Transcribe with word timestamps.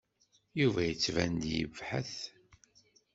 Yuba 0.59 0.81
yettban-d 0.85 1.43
yebhet. 1.55 2.15